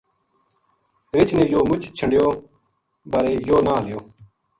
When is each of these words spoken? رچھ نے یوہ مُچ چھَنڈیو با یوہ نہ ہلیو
رچھ 1.15 1.33
نے 1.37 1.43
یوہ 1.51 1.67
مُچ 1.69 1.83
چھَنڈیو 1.97 2.27
با 3.11 3.19
یوہ 3.47 3.61
نہ 3.65 3.71
ہلیو 3.77 3.99